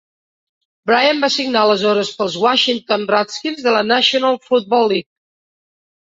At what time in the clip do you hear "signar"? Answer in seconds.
1.35-1.61